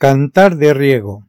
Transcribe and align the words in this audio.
Cantar 0.00 0.58
de 0.58 0.74
Riego. 0.74 1.26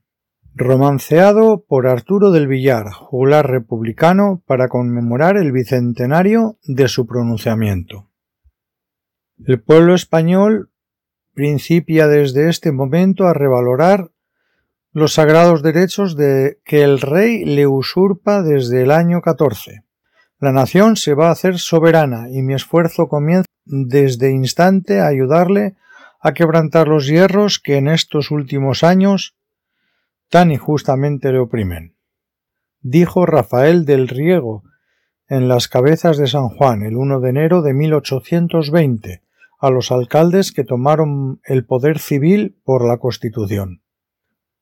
Romanceado 0.53 1.65
por 1.67 1.87
Arturo 1.87 2.29
del 2.29 2.47
Villar, 2.47 2.91
juglar 2.91 3.49
republicano, 3.49 4.43
para 4.45 4.67
conmemorar 4.67 5.37
el 5.37 5.51
bicentenario 5.51 6.59
de 6.65 6.87
su 6.87 7.07
pronunciamiento. 7.07 8.11
El 9.43 9.59
pueblo 9.59 9.95
español 9.95 10.69
principia 11.33 12.07
desde 12.07 12.47
este 12.47 12.71
momento 12.71 13.25
a 13.25 13.33
revalorar 13.33 14.11
los 14.91 15.13
sagrados 15.13 15.63
derechos 15.63 16.15
de 16.15 16.59
que 16.63 16.83
el 16.83 17.01
rey 17.01 17.45
le 17.45 17.65
usurpa 17.65 18.43
desde 18.43 18.83
el 18.83 18.91
año 18.91 19.21
14. 19.21 19.83
La 20.39 20.51
nación 20.51 20.95
se 20.95 21.15
va 21.15 21.29
a 21.29 21.31
hacer 21.31 21.57
soberana 21.57 22.29
y 22.29 22.43
mi 22.43 22.53
esfuerzo 22.53 23.07
comienza 23.07 23.47
desde 23.65 24.29
instante 24.29 24.99
a 24.99 25.07
ayudarle 25.07 25.65
a 25.65 25.88
quebrantar 26.33 26.87
los 26.87 27.07
hierros 27.07 27.59
que 27.59 27.77
en 27.77 27.87
estos 27.87 28.31
últimos 28.31 28.83
años 28.83 29.35
tan 30.29 30.51
injustamente 30.51 31.31
le 31.31 31.39
oprimen. 31.39 31.95
Dijo 32.81 33.25
Rafael 33.25 33.85
del 33.85 34.07
Riego 34.07 34.63
en 35.27 35.47
las 35.47 35.67
cabezas 35.67 36.17
de 36.17 36.27
San 36.27 36.49
Juan 36.49 36.83
el 36.83 36.95
1 36.95 37.19
de 37.19 37.29
enero 37.29 37.61
de 37.61 37.73
1820 37.73 39.23
a 39.59 39.69
los 39.69 39.91
alcaldes 39.91 40.51
que 40.51 40.63
tomaron 40.63 41.41
el 41.43 41.65
poder 41.65 41.99
civil 41.99 42.59
por 42.63 42.87
la 42.87 42.97
Constitución. 42.97 43.83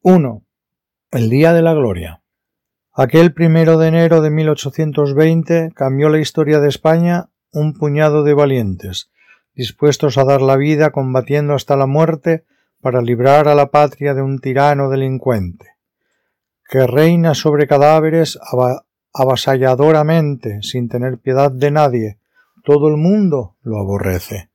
1. 0.02 0.44
El 1.12 1.30
Día 1.30 1.54
de 1.54 1.62
la 1.62 1.74
Gloria. 1.74 2.24
Aquel 2.94 3.34
primero 3.34 3.78
de 3.78 3.90
enero 3.90 4.22
de 4.22 4.32
1820 4.32 5.72
cambió 5.76 6.10
la 6.10 6.20
historia 6.20 6.60
de 6.60 6.70
España 6.70 7.30
un 7.52 7.74
puñado 7.74 8.24
de 8.24 8.34
valientes, 8.34 9.12
dispuestos 9.58 10.20
a 10.20 10.24
dar 10.24 10.42
la 10.42 10.56
vida 10.56 10.92
combatiendo 10.92 11.56
hasta 11.56 11.76
la 11.76 11.88
muerte 11.88 12.46
para 12.80 13.02
librar 13.02 13.48
a 13.48 13.56
la 13.56 13.72
patria 13.72 14.14
de 14.14 14.22
un 14.22 14.40
tirano 14.40 14.90
delincuente, 14.90 15.66
que 16.70 16.86
reina 16.86 17.34
sobre 17.34 17.66
cadáveres 17.66 18.38
avasalladoramente, 19.14 20.62
sin 20.62 20.88
tener 20.88 21.18
piedad 21.18 21.52
de 21.52 21.72
nadie. 21.72 22.20
Todo 22.64 22.88
el 22.88 22.98
mundo 22.98 23.56
lo 23.64 23.80
aborrece, 23.80 24.52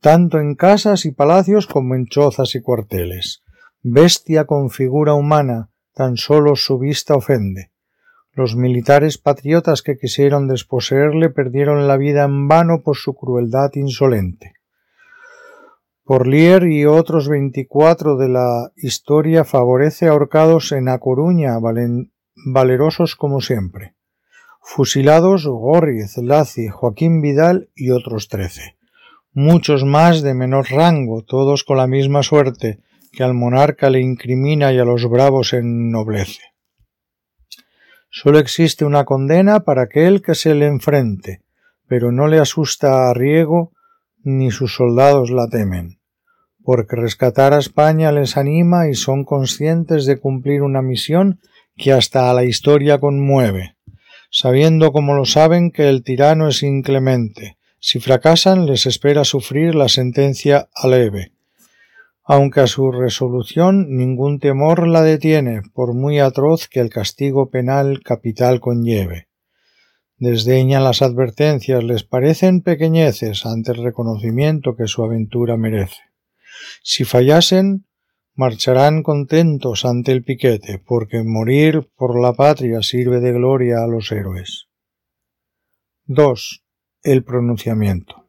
tanto 0.00 0.38
en 0.38 0.54
casas 0.54 1.06
y 1.06 1.12
palacios 1.12 1.66
como 1.66 1.94
en 1.94 2.06
chozas 2.06 2.54
y 2.54 2.60
cuarteles. 2.60 3.42
Bestia 3.82 4.44
con 4.44 4.68
figura 4.68 5.14
humana, 5.14 5.70
tan 5.94 6.16
solo 6.18 6.56
su 6.56 6.78
vista 6.78 7.14
ofende. 7.14 7.71
Los 8.34 8.56
militares 8.56 9.18
patriotas 9.18 9.82
que 9.82 9.98
quisieron 9.98 10.48
desposeerle 10.48 11.28
perdieron 11.28 11.86
la 11.86 11.98
vida 11.98 12.24
en 12.24 12.48
vano 12.48 12.80
por 12.82 12.96
su 12.96 13.14
crueldad 13.14 13.70
insolente. 13.74 14.54
Porlier 16.04 16.64
y 16.64 16.86
otros 16.86 17.28
veinticuatro 17.28 18.16
de 18.16 18.30
la 18.30 18.72
historia 18.74 19.44
favorece 19.44 20.08
ahorcados 20.08 20.72
en 20.72 20.88
A 20.88 20.98
Coruña, 20.98 21.58
valerosos 22.46 23.16
como 23.16 23.40
siempre. 23.40 23.94
Fusilados 24.62 25.46
Gorriz, 25.46 26.16
Lazi, 26.16 26.68
Joaquín 26.68 27.20
Vidal 27.20 27.68
y 27.74 27.90
otros 27.90 28.28
trece. 28.28 28.76
Muchos 29.34 29.84
más 29.84 30.22
de 30.22 30.34
menor 30.34 30.70
rango, 30.70 31.22
todos 31.22 31.64
con 31.64 31.76
la 31.76 31.86
misma 31.86 32.22
suerte, 32.22 32.80
que 33.12 33.24
al 33.24 33.34
monarca 33.34 33.90
le 33.90 34.00
incrimina 34.00 34.72
y 34.72 34.78
a 34.78 34.84
los 34.84 35.08
bravos 35.08 35.52
ennoblece. 35.52 36.51
Sólo 38.14 38.38
existe 38.38 38.84
una 38.84 39.06
condena 39.06 39.60
para 39.60 39.84
aquel 39.84 40.20
que 40.20 40.34
se 40.34 40.54
le 40.54 40.66
enfrente, 40.66 41.40
pero 41.88 42.12
no 42.12 42.28
le 42.28 42.40
asusta 42.40 43.08
a 43.08 43.14
Riego 43.14 43.72
ni 44.22 44.50
sus 44.50 44.74
soldados 44.74 45.30
la 45.30 45.48
temen, 45.48 45.98
porque 46.62 46.94
rescatar 46.94 47.54
a 47.54 47.58
España 47.58 48.12
les 48.12 48.36
anima 48.36 48.90
y 48.90 48.94
son 48.94 49.24
conscientes 49.24 50.04
de 50.04 50.18
cumplir 50.20 50.60
una 50.60 50.82
misión 50.82 51.40
que 51.74 51.94
hasta 51.94 52.30
a 52.30 52.34
la 52.34 52.44
historia 52.44 53.00
conmueve, 53.00 53.76
sabiendo 54.30 54.92
como 54.92 55.14
lo 55.14 55.24
saben 55.24 55.70
que 55.70 55.88
el 55.88 56.04
tirano 56.04 56.48
es 56.48 56.62
inclemente. 56.62 57.56
Si 57.78 57.98
fracasan 57.98 58.66
les 58.66 58.84
espera 58.84 59.24
sufrir 59.24 59.74
la 59.74 59.88
sentencia 59.88 60.68
aleve, 60.74 61.31
aunque 62.24 62.60
a 62.60 62.66
su 62.66 62.92
resolución 62.92 63.96
ningún 63.96 64.38
temor 64.38 64.86
la 64.86 65.02
detiene, 65.02 65.62
por 65.74 65.94
muy 65.94 66.20
atroz 66.20 66.68
que 66.68 66.80
el 66.80 66.90
castigo 66.90 67.50
penal 67.50 68.00
capital 68.04 68.60
conlleve. 68.60 69.28
Desdeñan 70.18 70.84
las 70.84 71.02
advertencias, 71.02 71.82
les 71.82 72.04
parecen 72.04 72.60
pequeñeces 72.60 73.44
ante 73.44 73.72
el 73.72 73.82
reconocimiento 73.82 74.76
que 74.76 74.86
su 74.86 75.02
aventura 75.02 75.56
merece. 75.56 76.00
Si 76.82 77.04
fallasen, 77.04 77.86
marcharán 78.34 79.02
contentos 79.02 79.84
ante 79.84 80.12
el 80.12 80.22
piquete, 80.22 80.78
porque 80.78 81.24
morir 81.24 81.90
por 81.96 82.20
la 82.20 82.34
patria 82.34 82.82
sirve 82.82 83.20
de 83.20 83.32
gloria 83.32 83.82
a 83.82 83.88
los 83.88 84.12
héroes. 84.12 84.68
2. 86.06 86.64
El 87.02 87.24
pronunciamiento. 87.24 88.21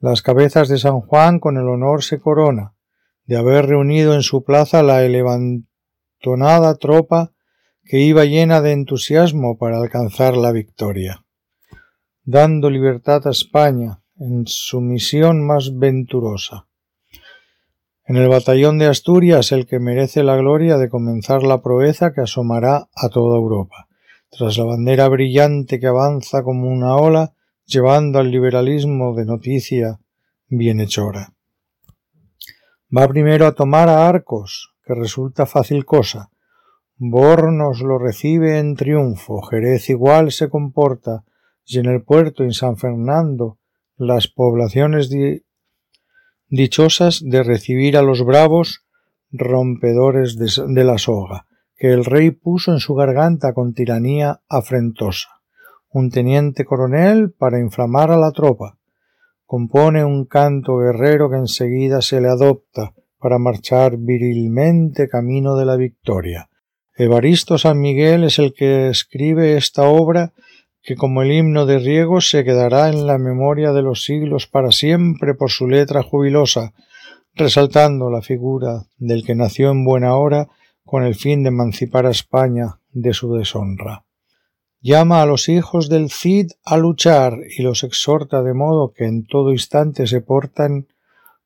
Las 0.00 0.22
cabezas 0.22 0.68
de 0.68 0.78
San 0.78 1.00
Juan 1.00 1.40
con 1.40 1.56
el 1.56 1.68
honor 1.68 2.04
se 2.04 2.20
corona 2.20 2.74
de 3.26 3.36
haber 3.36 3.66
reunido 3.66 4.14
en 4.14 4.22
su 4.22 4.44
plaza 4.44 4.82
la 4.84 5.04
elevantonada 5.04 6.76
tropa 6.78 7.32
que 7.84 8.00
iba 8.00 8.24
llena 8.24 8.60
de 8.60 8.72
entusiasmo 8.72 9.58
para 9.58 9.78
alcanzar 9.78 10.36
la 10.36 10.52
victoria, 10.52 11.24
dando 12.22 12.70
libertad 12.70 13.26
a 13.26 13.30
España 13.30 14.02
en 14.16 14.44
su 14.46 14.80
misión 14.80 15.44
más 15.44 15.76
venturosa. 15.76 16.68
En 18.04 18.16
el 18.16 18.28
batallón 18.28 18.78
de 18.78 18.86
Asturias 18.86 19.50
el 19.50 19.66
que 19.66 19.80
merece 19.80 20.22
la 20.22 20.36
gloria 20.36 20.78
de 20.78 20.88
comenzar 20.88 21.42
la 21.42 21.60
proeza 21.60 22.12
que 22.12 22.20
asomará 22.20 22.88
a 22.94 23.08
toda 23.08 23.36
Europa, 23.36 23.88
tras 24.30 24.56
la 24.58 24.64
bandera 24.64 25.08
brillante 25.08 25.80
que 25.80 25.88
avanza 25.88 26.44
como 26.44 26.68
una 26.68 26.96
ola 26.96 27.34
llevando 27.68 28.18
al 28.18 28.30
liberalismo 28.30 29.14
de 29.14 29.26
noticia 29.26 30.00
bienhechora. 30.48 31.34
Va 32.96 33.06
primero 33.06 33.46
a 33.46 33.52
tomar 33.52 33.90
a 33.90 34.08
Arcos, 34.08 34.72
que 34.82 34.94
resulta 34.94 35.44
fácil 35.44 35.84
cosa. 35.84 36.30
Bornos 36.96 37.82
lo 37.82 37.98
recibe 37.98 38.58
en 38.58 38.74
triunfo, 38.74 39.42
Jerez 39.42 39.90
igual 39.90 40.32
se 40.32 40.48
comporta, 40.48 41.24
y 41.66 41.78
en 41.78 41.84
el 41.84 42.02
puerto 42.02 42.42
en 42.42 42.54
San 42.54 42.78
Fernando 42.78 43.58
las 43.98 44.28
poblaciones 44.28 45.10
dichosas 46.48 47.20
de 47.22 47.42
recibir 47.42 47.98
a 47.98 48.02
los 48.02 48.24
bravos 48.24 48.86
rompedores 49.30 50.38
de 50.38 50.84
la 50.84 50.96
soga, 50.96 51.46
que 51.76 51.92
el 51.92 52.06
rey 52.06 52.30
puso 52.30 52.72
en 52.72 52.78
su 52.78 52.94
garganta 52.94 53.52
con 53.52 53.74
tiranía 53.74 54.40
afrentosa 54.48 55.37
un 55.90 56.10
teniente 56.10 56.64
coronel 56.64 57.32
para 57.32 57.58
inflamar 57.58 58.10
a 58.10 58.18
la 58.18 58.32
tropa. 58.32 58.78
Compone 59.46 60.04
un 60.04 60.26
canto 60.26 60.76
guerrero 60.76 61.30
que 61.30 61.36
enseguida 61.36 62.02
se 62.02 62.20
le 62.20 62.28
adopta 62.28 62.92
para 63.18 63.38
marchar 63.38 63.96
virilmente 63.96 65.08
camino 65.08 65.56
de 65.56 65.64
la 65.64 65.76
victoria. 65.76 66.50
Evaristo 66.94 67.56
San 67.56 67.80
Miguel 67.80 68.24
es 68.24 68.38
el 68.38 68.52
que 68.52 68.88
escribe 68.88 69.56
esta 69.56 69.84
obra 69.84 70.32
que 70.82 70.94
como 70.94 71.22
el 71.22 71.32
himno 71.32 71.64
de 71.64 71.78
Riego 71.78 72.20
se 72.20 72.44
quedará 72.44 72.88
en 72.88 73.06
la 73.06 73.18
memoria 73.18 73.72
de 73.72 73.82
los 73.82 74.04
siglos 74.04 74.46
para 74.46 74.70
siempre 74.72 75.34
por 75.34 75.50
su 75.50 75.68
letra 75.68 76.02
jubilosa, 76.02 76.72
resaltando 77.34 78.10
la 78.10 78.20
figura 78.20 78.84
del 78.98 79.24
que 79.24 79.34
nació 79.34 79.70
en 79.70 79.84
buena 79.84 80.16
hora 80.16 80.48
con 80.84 81.04
el 81.04 81.14
fin 81.14 81.42
de 81.42 81.48
emancipar 81.48 82.06
a 82.06 82.10
España 82.10 82.80
de 82.90 83.12
su 83.12 83.34
deshonra 83.34 84.04
llama 84.80 85.22
a 85.22 85.26
los 85.26 85.48
hijos 85.48 85.88
del 85.88 86.10
Cid 86.10 86.52
a 86.64 86.76
luchar 86.76 87.38
y 87.56 87.62
los 87.62 87.82
exhorta 87.82 88.42
de 88.42 88.54
modo 88.54 88.92
que 88.92 89.06
en 89.06 89.26
todo 89.26 89.50
instante 89.50 90.06
se 90.06 90.20
portan 90.20 90.86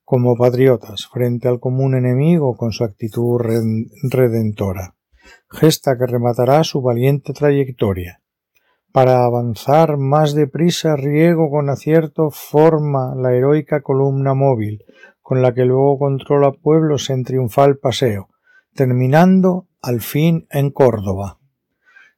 como 0.05 0.37
patriotas 0.37 1.07
frente 1.07 1.49
al 1.49 1.59
común 1.59 1.95
enemigo 1.95 2.57
con 2.57 2.73
su 2.73 2.85
actitud 2.85 3.41
redentora, 4.11 4.95
gesta 5.49 5.97
que 5.97 6.07
rematará 6.07 6.65
su 6.65 6.83
valiente 6.83 7.33
trayectoria. 7.33 8.21
Para 8.93 9.25
avanzar 9.25 9.97
más 9.97 10.35
deprisa 10.35 10.97
riego 10.97 11.51
con 11.51 11.71
acierto 11.71 12.31
forma 12.31 13.15
la 13.15 13.33
heroica 13.33 13.81
columna 13.81 14.35
móvil, 14.35 14.85
con 15.23 15.41
la 15.41 15.55
que 15.55 15.65
luego 15.65 15.99
controla 15.99 16.53
pueblos 16.53 17.09
en 17.09 17.25
triunfal 17.25 17.79
paseo, 17.79 18.29
terminando 18.75 19.69
al 19.81 20.03
fin 20.03 20.47
en 20.51 20.71
Córdoba 20.71 21.39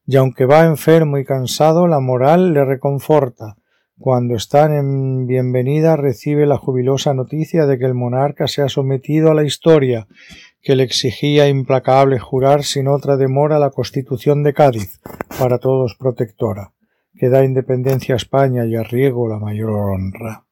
y 0.06 0.16
aunque 0.16 0.44
va 0.44 0.64
enfermo 0.64 1.18
y 1.18 1.24
cansado, 1.24 1.86
la 1.86 2.00
moral 2.00 2.52
le 2.52 2.64
reconforta. 2.64 3.56
Cuando 3.98 4.34
están 4.34 4.72
en 4.72 5.26
bienvenida 5.26 5.96
recibe 5.96 6.46
la 6.46 6.58
jubilosa 6.58 7.14
noticia 7.14 7.64
de 7.66 7.78
que 7.78 7.86
el 7.86 7.94
monarca 7.94 8.48
se 8.48 8.60
ha 8.62 8.68
sometido 8.68 9.30
a 9.30 9.34
la 9.34 9.44
historia, 9.44 10.08
que 10.60 10.74
le 10.74 10.82
exigía 10.82 11.48
implacable 11.48 12.18
jurar 12.18 12.64
sin 12.64 12.88
otra 12.88 13.16
demora 13.16 13.58
la 13.58 13.70
Constitución 13.70 14.42
de 14.42 14.52
Cádiz, 14.52 15.00
para 15.38 15.58
todos 15.58 15.94
protectora, 15.94 16.72
que 17.16 17.28
da 17.28 17.44
independencia 17.44 18.14
a 18.14 18.16
España 18.16 18.66
y 18.66 18.74
a 18.74 18.82
Riego 18.82 19.28
la 19.28 19.38
mayor 19.38 19.70
honra. 19.70 20.44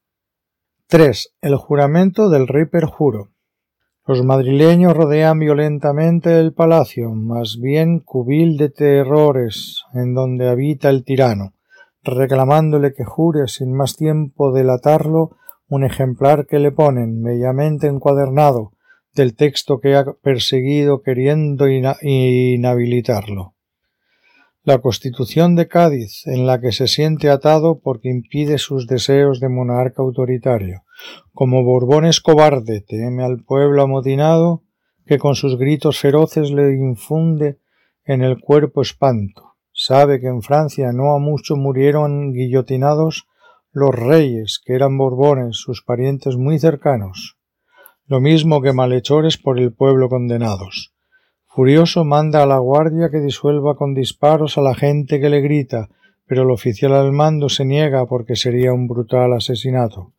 3. 0.86 1.34
El 1.40 1.56
juramento 1.56 2.30
del 2.30 2.46
rey 2.46 2.66
perjuro. 2.66 3.31
Los 4.04 4.24
madrileños 4.24 4.96
rodean 4.96 5.38
violentamente 5.38 6.40
el 6.40 6.52
palacio, 6.52 7.10
más 7.10 7.58
bien 7.60 8.00
cubil 8.00 8.56
de 8.56 8.68
terrores, 8.68 9.84
en 9.94 10.12
donde 10.12 10.48
habita 10.48 10.90
el 10.90 11.04
tirano, 11.04 11.54
reclamándole 12.02 12.94
que 12.94 13.04
jure 13.04 13.46
sin 13.46 13.72
más 13.72 13.96
tiempo 13.96 14.52
delatarlo 14.52 15.36
un 15.68 15.84
ejemplar 15.84 16.46
que 16.46 16.58
le 16.58 16.72
ponen, 16.72 17.22
bellamente 17.22 17.86
encuadernado, 17.86 18.72
del 19.14 19.36
texto 19.36 19.78
que 19.78 19.94
ha 19.94 20.04
perseguido 20.04 21.02
queriendo 21.02 21.66
inhabilitarlo. 21.68 23.54
La 24.64 24.78
Constitución 24.78 25.54
de 25.54 25.68
Cádiz, 25.68 26.26
en 26.26 26.46
la 26.46 26.60
que 26.60 26.72
se 26.72 26.88
siente 26.88 27.30
atado 27.30 27.78
porque 27.78 28.08
impide 28.08 28.58
sus 28.58 28.86
deseos 28.86 29.38
de 29.38 29.48
monarca 29.48 30.02
autoritario. 30.02 30.82
Como 31.32 31.64
Borbón 31.64 32.04
es 32.04 32.20
cobarde, 32.20 32.80
teme 32.80 33.24
al 33.24 33.44
pueblo 33.44 33.82
amotinado, 33.82 34.62
que 35.06 35.18
con 35.18 35.34
sus 35.34 35.58
gritos 35.58 35.98
feroces 35.98 36.50
le 36.50 36.74
infunde 36.74 37.58
en 38.04 38.22
el 38.22 38.40
cuerpo 38.40 38.82
espanto. 38.82 39.54
Sabe 39.72 40.20
que 40.20 40.28
en 40.28 40.42
Francia 40.42 40.92
no 40.92 41.14
a 41.14 41.18
mucho 41.18 41.56
murieron 41.56 42.32
guillotinados 42.32 43.26
los 43.72 43.94
reyes, 43.94 44.60
que 44.64 44.74
eran 44.74 44.98
Borbones, 44.98 45.56
sus 45.56 45.82
parientes 45.82 46.36
muy 46.36 46.58
cercanos 46.58 47.38
lo 48.12 48.20
mismo 48.20 48.60
que 48.60 48.74
malhechores 48.74 49.38
por 49.38 49.58
el 49.58 49.72
pueblo 49.72 50.10
condenados. 50.10 50.92
Furioso 51.46 52.04
manda 52.04 52.42
a 52.42 52.46
la 52.46 52.58
guardia 52.58 53.10
que 53.10 53.20
disuelva 53.20 53.74
con 53.76 53.94
disparos 53.94 54.58
a 54.58 54.60
la 54.60 54.74
gente 54.74 55.18
que 55.18 55.30
le 55.30 55.40
grita, 55.40 55.88
pero 56.26 56.42
el 56.42 56.50
oficial 56.50 56.92
al 56.94 57.12
mando 57.12 57.48
se 57.48 57.64
niega 57.64 58.04
porque 58.06 58.36
sería 58.36 58.74
un 58.74 58.86
brutal 58.86 59.32
asesinato. 59.32 60.12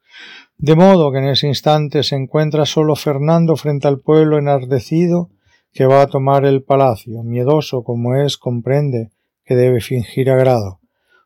De 0.57 0.75
modo 0.75 1.11
que 1.11 1.17
en 1.17 1.29
ese 1.29 1.47
instante 1.47 2.03
se 2.03 2.15
encuentra 2.15 2.65
solo 2.65 2.95
Fernando 2.95 3.55
frente 3.55 3.87
al 3.87 3.99
pueblo 3.99 4.37
enardecido 4.37 5.29
que 5.73 5.85
va 5.85 6.03
a 6.03 6.07
tomar 6.07 6.45
el 6.45 6.63
palacio, 6.63 7.23
miedoso 7.23 7.83
como 7.83 8.15
es, 8.15 8.37
comprende 8.37 9.11
que 9.43 9.55
debe 9.55 9.81
fingir 9.81 10.29
agrado, 10.29 10.79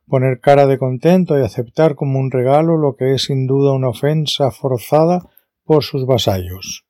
poner 0.07 0.39
cara 0.39 0.65
de 0.65 0.77
contento 0.77 1.37
y 1.37 1.43
aceptar 1.43 1.95
como 1.95 2.19
un 2.19 2.31
regalo 2.31 2.77
lo 2.77 2.95
que 2.95 3.13
es 3.13 3.25
sin 3.25 3.45
duda 3.45 3.73
una 3.73 3.89
ofensa 3.89 4.51
forzada 4.51 5.29
por 5.65 5.83
sus 5.83 6.05
vasallos. 6.05 6.85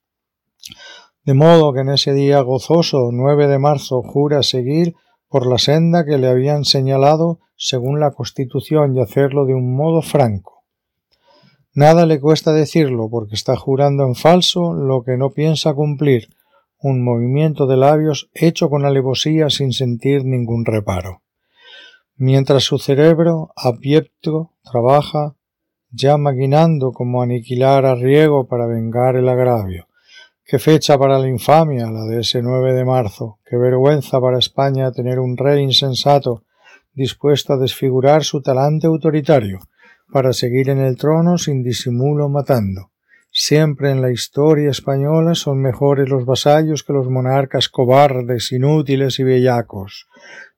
De 1.25 1.33
modo 1.33 1.73
que 1.73 1.81
en 1.81 1.89
ese 1.89 2.13
día 2.13 2.39
gozoso 2.41 3.09
9 3.11 3.47
de 3.47 3.59
marzo 3.59 4.01
jura 4.03 4.43
seguir 4.43 4.95
por 5.27 5.45
la 5.47 5.57
senda 5.57 6.05
que 6.05 6.17
le 6.17 6.27
habían 6.27 6.63
señalado 6.63 7.39
según 7.57 7.99
la 7.99 8.11
Constitución 8.11 8.95
y 8.95 9.01
hacerlo 9.01 9.45
de 9.45 9.53
un 9.53 9.75
modo 9.75 10.01
franco. 10.01 10.56
Nada 11.77 12.07
le 12.07 12.19
cuesta 12.19 12.53
decirlo 12.53 13.07
porque 13.07 13.35
está 13.35 13.55
jurando 13.55 14.03
en 14.03 14.15
falso 14.15 14.73
lo 14.73 15.03
que 15.03 15.15
no 15.15 15.29
piensa 15.29 15.75
cumplir, 15.75 16.27
un 16.79 17.03
movimiento 17.03 17.67
de 17.67 17.77
labios 17.77 18.31
hecho 18.33 18.67
con 18.71 18.83
alevosía 18.83 19.51
sin 19.51 19.73
sentir 19.73 20.25
ningún 20.25 20.65
reparo. 20.65 21.21
Mientras 22.15 22.63
su 22.63 22.79
cerebro, 22.79 23.51
abyecto, 23.55 24.53
trabaja, 24.63 25.35
ya 25.91 26.17
maquinando 26.17 26.93
cómo 26.93 27.21
aniquilar 27.21 27.85
a 27.85 27.93
Riego 27.93 28.47
para 28.47 28.65
vengar 28.65 29.15
el 29.15 29.29
agravio. 29.29 29.87
Qué 30.43 30.57
fecha 30.57 30.97
para 30.97 31.19
la 31.19 31.27
infamia, 31.27 31.91
la 31.91 32.05
de 32.05 32.21
ese 32.21 32.41
9 32.41 32.73
de 32.73 32.85
marzo. 32.85 33.37
Qué 33.45 33.55
vergüenza 33.55 34.19
para 34.19 34.39
España 34.39 34.91
tener 34.91 35.19
un 35.19 35.37
rey 35.37 35.61
insensato 35.61 36.41
dispuesto 36.95 37.53
a 37.53 37.57
desfigurar 37.57 38.23
su 38.23 38.41
talante 38.41 38.87
autoritario 38.87 39.59
para 40.11 40.33
seguir 40.33 40.69
en 40.69 40.79
el 40.79 40.95
trono 40.95 41.37
sin 41.37 41.63
disimulo 41.63 42.29
matando. 42.29 42.91
Siempre 43.31 43.91
en 43.91 44.01
la 44.01 44.11
historia 44.11 44.71
española 44.71 45.35
son 45.35 45.61
mejores 45.61 46.09
los 46.09 46.25
vasallos 46.25 46.83
que 46.83 46.93
los 46.93 47.07
monarcas 47.09 47.69
cobardes, 47.69 48.51
inútiles 48.51 49.19
y 49.19 49.23
bellacos. 49.23 50.07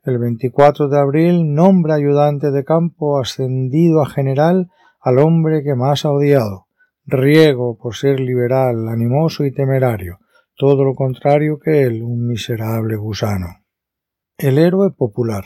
El 0.04 0.18
24 0.18 0.88
de 0.88 0.98
abril 0.98 1.54
nombra 1.54 1.96
ayudante 1.96 2.52
de 2.52 2.64
campo 2.64 3.20
ascendido 3.20 4.02
a 4.02 4.10
general 4.10 4.70
al 5.02 5.20
hombre 5.20 5.64
que 5.64 5.76
más 5.76 6.06
ha 6.06 6.12
odiado. 6.12 6.68
Riego 7.06 7.78
por 7.78 7.96
ser 7.96 8.20
liberal, 8.20 8.88
animoso 8.88 9.44
y 9.46 9.52
temerario, 9.52 10.20
todo 10.56 10.84
lo 10.84 10.94
contrario 10.96 11.60
que 11.60 11.84
él, 11.84 12.04
un 12.04 12.28
miserable 12.28 12.96
gusano. 12.96 13.48
El 14.38 14.58
héroe 14.58 14.92
popular. 14.92 15.44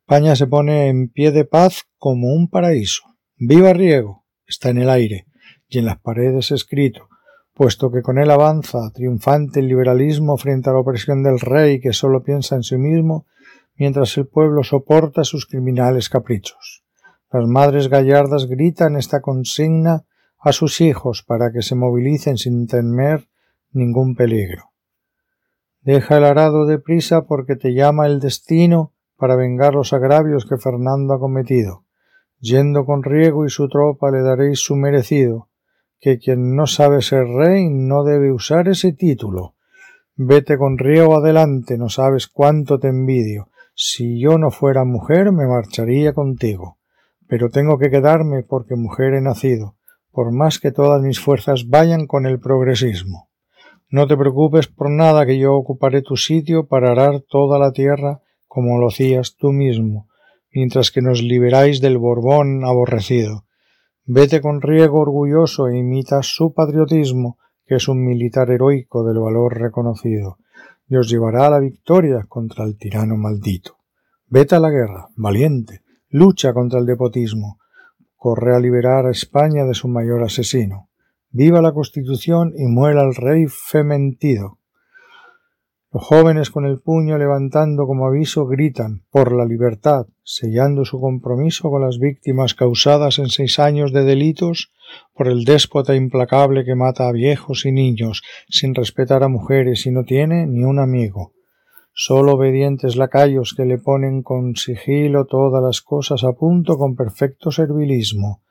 España 0.00 0.34
se 0.36 0.46
pone 0.46 0.88
en 0.88 1.08
pie 1.08 1.30
de 1.30 1.44
paz 1.44 1.84
como 1.96 2.34
un 2.34 2.50
paraíso. 2.50 3.09
¡Viva 3.42 3.72
Riego! 3.72 4.26
Está 4.46 4.68
en 4.68 4.76
el 4.76 4.90
aire 4.90 5.24
y 5.66 5.78
en 5.78 5.86
las 5.86 5.98
paredes 5.98 6.50
escrito, 6.50 7.08
puesto 7.54 7.90
que 7.90 8.02
con 8.02 8.18
él 8.18 8.30
avanza 8.30 8.90
triunfante 8.92 9.60
el 9.60 9.68
liberalismo 9.68 10.36
frente 10.36 10.68
a 10.68 10.74
la 10.74 10.80
opresión 10.80 11.22
del 11.22 11.40
rey 11.40 11.80
que 11.80 11.94
solo 11.94 12.22
piensa 12.22 12.56
en 12.56 12.62
sí 12.62 12.76
mismo, 12.76 13.24
mientras 13.76 14.14
el 14.18 14.28
pueblo 14.28 14.62
soporta 14.62 15.24
sus 15.24 15.46
criminales 15.46 16.10
caprichos. 16.10 16.84
Las 17.32 17.46
madres 17.46 17.88
gallardas 17.88 18.46
gritan 18.46 18.96
esta 18.96 19.22
consigna 19.22 20.04
a 20.38 20.52
sus 20.52 20.82
hijos 20.82 21.22
para 21.26 21.50
que 21.50 21.62
se 21.62 21.74
movilicen 21.74 22.36
sin 22.36 22.66
temer 22.66 23.30
ningún 23.70 24.16
peligro. 24.16 24.72
Deja 25.80 26.18
el 26.18 26.24
arado 26.24 26.66
de 26.66 26.78
prisa 26.78 27.24
porque 27.24 27.56
te 27.56 27.72
llama 27.72 28.04
el 28.04 28.20
destino 28.20 28.92
para 29.16 29.34
vengar 29.34 29.72
los 29.72 29.94
agravios 29.94 30.44
que 30.44 30.58
Fernando 30.58 31.14
ha 31.14 31.18
cometido. 31.18 31.86
Yendo 32.40 32.84
con 32.84 33.02
Riego 33.02 33.46
y 33.46 33.50
su 33.50 33.68
tropa 33.68 34.10
le 34.10 34.22
daréis 34.22 34.60
su 34.60 34.76
merecido, 34.76 35.48
que 36.00 36.18
quien 36.18 36.56
no 36.56 36.66
sabe 36.66 37.02
ser 37.02 37.26
rey 37.26 37.68
no 37.70 38.02
debe 38.04 38.32
usar 38.32 38.68
ese 38.68 38.92
título. 38.92 39.54
Vete 40.16 40.58
con 40.58 40.78
Riego 40.78 41.16
adelante, 41.16 41.78
no 41.78 41.88
sabes 41.88 42.26
cuánto 42.26 42.78
te 42.78 42.88
envidio. 42.88 43.48
Si 43.74 44.20
yo 44.20 44.38
no 44.38 44.50
fuera 44.50 44.84
mujer 44.84 45.32
me 45.32 45.46
marcharía 45.46 46.12
contigo 46.12 46.78
pero 47.30 47.48
tengo 47.48 47.78
que 47.78 47.90
quedarme 47.90 48.42
porque 48.42 48.74
mujer 48.74 49.14
he 49.14 49.20
nacido, 49.20 49.76
por 50.10 50.32
más 50.32 50.58
que 50.58 50.72
todas 50.72 51.00
mis 51.00 51.20
fuerzas 51.20 51.68
vayan 51.68 52.08
con 52.08 52.26
el 52.26 52.40
progresismo. 52.40 53.30
No 53.88 54.08
te 54.08 54.16
preocupes 54.16 54.66
por 54.66 54.90
nada 54.90 55.24
que 55.24 55.38
yo 55.38 55.54
ocuparé 55.54 56.02
tu 56.02 56.16
sitio 56.16 56.66
para 56.66 56.90
arar 56.90 57.20
toda 57.20 57.60
la 57.60 57.70
tierra 57.70 58.20
como 58.48 58.78
lo 58.78 58.88
hacías 58.88 59.36
tú 59.36 59.52
mismo, 59.52 60.08
mientras 60.52 60.90
que 60.90 61.02
nos 61.02 61.22
liberáis 61.22 61.80
del 61.80 61.98
Borbón 61.98 62.64
aborrecido. 62.64 63.44
Vete 64.04 64.40
con 64.40 64.62
riego 64.62 65.00
orgulloso 65.00 65.68
e 65.68 65.78
imita 65.78 66.22
su 66.22 66.52
patriotismo, 66.52 67.38
que 67.66 67.76
es 67.76 67.88
un 67.88 68.04
militar 68.04 68.50
heroico 68.50 69.04
del 69.04 69.18
valor 69.18 69.58
reconocido, 69.58 70.38
y 70.88 70.96
os 70.96 71.08
llevará 71.08 71.46
a 71.46 71.50
la 71.50 71.60
victoria 71.60 72.24
contra 72.28 72.64
el 72.64 72.76
tirano 72.76 73.16
maldito. 73.16 73.76
Vete 74.26 74.56
a 74.56 74.60
la 74.60 74.70
guerra, 74.70 75.08
valiente, 75.16 75.82
Lucha 76.12 76.52
contra 76.52 76.80
el 76.80 76.86
depotismo. 76.86 77.60
Corre 78.16 78.56
a 78.56 78.58
liberar 78.58 79.06
a 79.06 79.12
España 79.12 79.64
de 79.64 79.74
su 79.74 79.86
mayor 79.86 80.24
asesino. 80.24 80.88
Viva 81.30 81.62
la 81.62 81.72
Constitución 81.72 82.52
y 82.56 82.66
muera 82.66 83.02
el 83.02 83.14
rey 83.14 83.46
fementido. 83.46 84.58
Los 85.92 86.04
jóvenes 86.04 86.50
con 86.50 86.66
el 86.66 86.78
puño 86.78 87.18
levantando 87.18 87.86
como 87.86 88.06
aviso 88.06 88.46
gritan 88.46 89.02
por 89.10 89.32
la 89.32 89.44
libertad, 89.44 90.06
sellando 90.22 90.84
su 90.84 91.00
compromiso 91.00 91.68
con 91.70 91.82
las 91.82 91.98
víctimas 91.98 92.54
causadas 92.54 93.18
en 93.18 93.28
seis 93.28 93.58
años 93.58 93.92
de 93.92 94.04
delitos 94.04 94.72
por 95.14 95.26
el 95.26 95.44
déspota 95.44 95.96
implacable 95.96 96.64
que 96.64 96.76
mata 96.76 97.08
a 97.08 97.12
viejos 97.12 97.66
y 97.66 97.72
niños 97.72 98.22
sin 98.48 98.74
respetar 98.74 99.24
a 99.24 99.28
mujeres 99.28 99.84
y 99.86 99.90
no 99.90 100.04
tiene 100.04 100.46
ni 100.46 100.62
un 100.62 100.78
amigo 100.78 101.32
sólo 101.92 102.32
obedientes 102.32 102.96
lacayos 102.96 103.52
que 103.54 103.66
le 103.66 103.76
ponen 103.76 104.22
con 104.22 104.56
sigilo 104.56 105.26
todas 105.26 105.62
las 105.62 105.82
cosas 105.82 106.24
a 106.24 106.32
punto 106.32 106.78
con 106.78 106.96
perfecto 106.96 107.50
servilismo. 107.50 108.42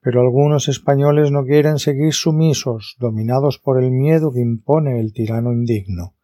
Pero 0.00 0.22
algunos 0.22 0.68
españoles 0.68 1.30
no 1.30 1.44
quieren 1.44 1.78
seguir 1.78 2.12
sumisos, 2.12 2.96
dominados 2.98 3.60
por 3.60 3.80
el 3.80 3.92
miedo 3.92 4.32
que 4.32 4.40
impone 4.40 4.98
el 4.98 5.12
tirano 5.12 5.52
indigno. 5.52 6.15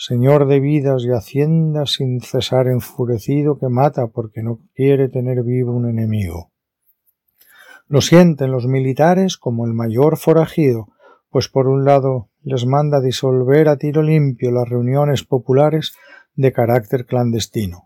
Señor 0.00 0.46
de 0.46 0.60
vidas 0.60 1.02
y 1.04 1.08
haciendas 1.08 1.94
sin 1.94 2.20
cesar 2.20 2.68
enfurecido 2.68 3.58
que 3.58 3.68
mata 3.68 4.06
porque 4.06 4.44
no 4.44 4.60
quiere 4.76 5.08
tener 5.08 5.42
vivo 5.42 5.72
un 5.72 5.90
enemigo. 5.90 6.52
Lo 7.88 8.00
sienten 8.00 8.52
los 8.52 8.68
militares 8.68 9.36
como 9.36 9.66
el 9.66 9.72
mayor 9.72 10.16
forajido, 10.16 10.86
pues 11.30 11.48
por 11.48 11.66
un 11.66 11.84
lado 11.84 12.28
les 12.42 12.64
manda 12.64 13.00
disolver 13.00 13.68
a 13.68 13.76
tiro 13.76 14.04
limpio 14.04 14.52
las 14.52 14.68
reuniones 14.68 15.24
populares 15.24 15.96
de 16.36 16.52
carácter 16.52 17.04
clandestino, 17.04 17.82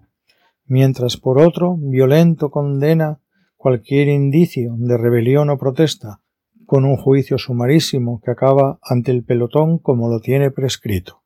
mientras 0.67 1.17
por 1.17 1.39
otro 1.41 1.79
violento 1.79 2.51
condena 2.51 3.21
cualquier 3.57 4.09
indicio 4.09 4.75
de 4.77 4.99
rebelión 4.99 5.49
o 5.49 5.57
protesta 5.57 6.21
con 6.67 6.85
un 6.85 6.99
juicio 6.99 7.39
sumarísimo 7.39 8.21
que 8.23 8.33
acaba 8.33 8.79
ante 8.83 9.13
el 9.13 9.25
pelotón 9.25 9.79
como 9.79 10.11
lo 10.11 10.21
tiene 10.21 10.51
prescrito. 10.51 11.22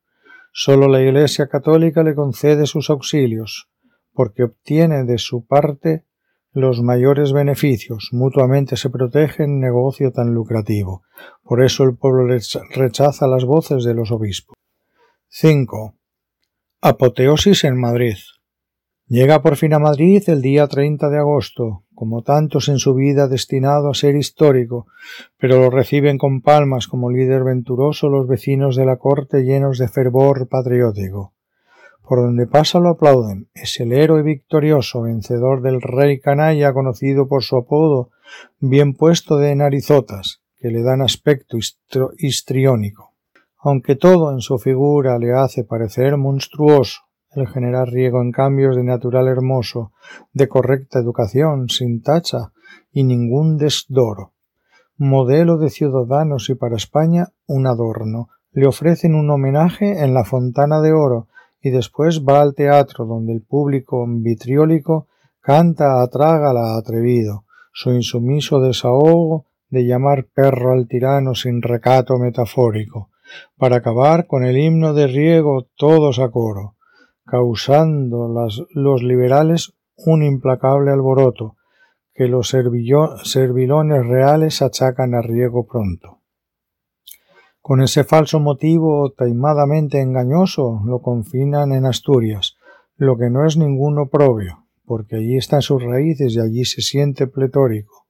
Sólo 0.59 0.89
la 0.89 1.03
Iglesia 1.03 1.49
católica 1.49 2.03
le 2.03 2.15
concede 2.15 2.65
sus 2.65 2.89
auxilios, 2.89 3.69
porque 4.15 4.45
obtiene 4.45 5.05
de 5.05 5.19
su 5.19 5.47
parte 5.47 6.07
los 6.51 6.81
mayores 6.81 7.35
beneficios, 7.35 8.09
mutuamente 8.13 8.79
se 8.79 8.89
protegen 8.89 9.61
negocio 9.61 10.13
tan 10.13 10.33
lucrativo. 10.33 11.03
Por 11.43 11.63
eso 11.63 11.85
el 11.85 11.99
pueblo 11.99 12.35
rechaza 12.75 13.27
las 13.27 13.45
voces 13.45 13.85
de 13.85 13.93
los 13.93 14.11
obispos. 14.11 14.57
5. 15.29 15.95
Apoteosis 16.81 17.65
en 17.65 17.79
Madrid. 17.79 18.17
Llega 19.09 19.43
por 19.43 19.57
fin 19.57 19.75
a 19.75 19.79
Madrid 19.79 20.23
el 20.29 20.41
día 20.41 20.67
30 20.67 21.11
de 21.11 21.19
agosto, 21.19 21.85
como 21.97 22.23
tantos 22.23 22.69
en 22.69 22.79
su 22.79 22.95
vida 22.95 23.27
destinado 23.27 23.91
a 23.91 23.95
ser 23.95 24.15
histórico, 24.15 24.87
pero 25.39 25.59
lo 25.59 25.71
reciben 25.71 26.19
con 26.19 26.43
palmas 26.43 26.87
como 26.87 27.11
líder 27.11 27.43
venturoso 27.43 28.09
los 28.09 28.29
vecinos 28.29 28.77
de 28.77 28.87
la 28.87 28.99
corte 28.99 29.43
llenos 29.43 29.79
de 29.79 29.89
fervor 29.89 30.47
patriótico. 30.47 31.33
Por 32.07 32.21
donde 32.21 32.47
pasa 32.47 32.79
lo 32.79 32.91
aplauden. 32.91 33.49
Es 33.53 33.81
el 33.81 33.93
héroe 33.93 34.23
victorioso, 34.23 35.03
vencedor 35.03 35.63
del 35.63 35.83
rey 35.83 36.21
canalla, 36.21 36.73
conocido 36.73 37.27
por 37.27 37.43
su 37.43 37.57
apodo 37.57 38.11
bien 38.61 38.95
puesto 38.95 39.39
de 39.39 39.57
narizotas, 39.57 40.43
que 40.61 40.71
le 40.71 40.83
dan 40.83 41.01
aspecto 41.03 41.59
histriónico. 42.19 43.15
Aunque 43.59 43.97
todo 43.97 44.31
en 44.33 44.41
su 44.41 44.59
figura 44.59 45.19
le 45.19 45.33
hace 45.33 45.65
parecer 45.65 46.17
monstruoso, 46.17 47.06
el 47.41 47.49
general 47.49 47.87
Riego, 47.87 48.21
en 48.23 48.33
cambio, 48.33 48.75
de 48.75 48.83
natural 48.83 49.29
hermoso, 49.29 49.93
de 50.33 50.49
correcta 50.49 50.99
educación, 50.99 51.69
sin 51.69 52.03
tacha 52.03 52.53
y 52.93 53.05
ningún 53.05 53.57
desdoro. 53.59 54.33
Modelo 54.97 55.59
de 55.59 55.71
ciudadanos 55.71 56.49
y 56.49 56.55
para 56.55 56.77
España 56.77 57.29
un 57.47 57.67
adorno. 57.67 58.29
Le 58.53 58.67
ofrecen 58.67 59.15
un 59.15 59.31
homenaje 59.31 60.03
en 60.03 60.15
la 60.15 60.25
Fontana 60.25 60.81
de 60.81 60.93
Oro 60.93 61.29
y 61.61 61.71
después 61.71 62.25
va 62.25 62.41
al 62.41 62.55
teatro 62.55 63.05
donde 63.05 63.33
el 63.33 63.43
público 63.43 64.07
vitriólico 64.09 65.09
canta 65.41 66.03
a 66.03 66.09
trágala 66.09 66.77
atrevido, 66.77 67.45
su 67.73 67.93
insumiso 67.93 68.61
desahogo 68.61 69.47
de 69.69 69.85
llamar 69.85 70.27
perro 70.33 70.73
al 70.73 70.89
tirano 70.89 71.35
sin 71.35 71.61
recato 71.61 72.19
metafórico, 72.19 73.11
para 73.59 73.77
acabar 73.77 74.27
con 74.27 74.45
el 74.45 74.57
himno 74.57 74.95
de 74.95 75.09
Riego 75.09 75.67
todos 75.77 76.19
a 76.19 76.31
coro 76.31 76.76
causando 77.27 78.29
los 78.71 79.03
liberales 79.03 79.75
un 79.97 80.23
implacable 80.23 80.93
alboroto, 80.93 81.57
que 82.15 82.29
los 82.29 82.49
servilones 82.49 84.07
reales 84.07 84.63
achacan 84.63 85.15
a 85.15 85.23
riego 85.23 85.67
pronto. 85.67 86.21
Con 87.61 87.83
ese 87.83 88.05
falso 88.05 88.39
motivo 88.39 89.11
taimadamente 89.11 90.01
engañoso 90.01 90.83
lo 90.87 91.03
confinan 91.03 91.73
en 91.73 91.85
Asturias, 91.85 92.57
lo 92.97 93.19
que 93.19 93.29
no 93.29 93.45
es 93.45 93.57
ningún 93.57 93.99
oprobio, 93.99 94.67
porque 94.85 95.17
allí 95.17 95.37
están 95.37 95.63
sus 95.63 95.83
raíces 95.83 96.35
y 96.35 96.41
allí 96.41 96.65
se 96.65 96.81
siente 96.81 97.27
pletórico. 97.27 98.07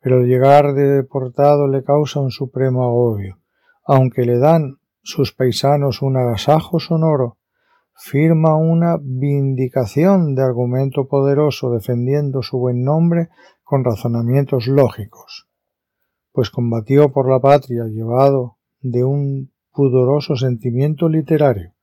Pero 0.00 0.20
el 0.20 0.26
llegar 0.28 0.74
de 0.74 0.86
deportado 0.86 1.68
le 1.68 1.82
causa 1.82 2.20
un 2.20 2.30
supremo 2.30 2.84
agobio, 2.84 3.38
aunque 3.84 4.26
le 4.26 4.38
dan 4.38 4.76
sus 5.02 5.32
paisanos 5.32 6.02
un 6.02 6.16
agasajo 6.16 6.78
sonoro, 6.78 7.38
firma 7.94 8.56
una 8.56 8.98
vindicación 9.00 10.34
de 10.34 10.42
argumento 10.42 11.08
poderoso 11.08 11.72
defendiendo 11.72 12.42
su 12.42 12.58
buen 12.58 12.82
nombre 12.82 13.28
con 13.62 13.84
razonamientos 13.84 14.66
lógicos, 14.66 15.48
pues 16.32 16.50
combatió 16.50 17.12
por 17.12 17.30
la 17.30 17.40
patria 17.40 17.84
llevado 17.84 18.58
de 18.80 19.04
un 19.04 19.52
pudoroso 19.72 20.36
sentimiento 20.36 21.08
literario. 21.08 21.74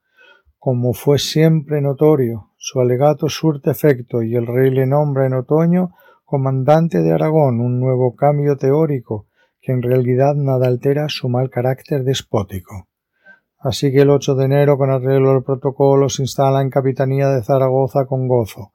Como 0.58 0.94
fue 0.94 1.20
siempre 1.20 1.82
notorio, 1.82 2.52
su 2.58 2.82
alegato 2.82 3.30
surte 3.30 3.72
efecto 3.72 4.22
y 4.22 4.36
el 4.36 4.46
rey 4.46 4.72
le 4.72 4.86
nombra 4.86 5.26
en 5.26 5.34
otoño 5.34 5.92
comandante 6.26 7.02
de 7.02 7.14
Aragón, 7.14 7.62
un 7.62 7.80
nuevo 7.80 8.16
cambio 8.16 8.58
teórico 8.58 9.28
que 9.62 9.72
en 9.72 9.82
realidad 9.82 10.36
nada 10.36 10.68
altera 10.68 11.08
su 11.08 11.30
mal 11.30 11.50
carácter 11.50 12.04
despótico. 12.04 12.89
Así 13.60 13.92
que 13.92 14.02
el 14.02 14.10
8 14.10 14.36
de 14.36 14.46
enero, 14.46 14.78
con 14.78 14.90
arreglo 14.90 15.32
al 15.32 15.44
protocolo, 15.44 16.08
se 16.08 16.24
instala 16.24 16.62
en 16.62 16.70
Capitanía 16.70 17.28
de 17.30 17.44
Zaragoza 17.44 18.06
con 18.06 18.30
gozo, 18.30 18.72